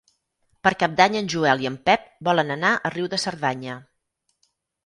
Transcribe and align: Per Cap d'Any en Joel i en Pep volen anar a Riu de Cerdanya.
Per 0.67 0.71
Cap 0.83 0.95
d'Any 1.01 1.17
en 1.19 1.29
Joel 1.33 1.61
i 1.65 1.69
en 1.71 1.77
Pep 1.89 2.09
volen 2.31 2.57
anar 2.57 2.75
a 2.89 2.93
Riu 2.97 3.11
de 3.15 3.23
Cerdanya. 3.27 3.77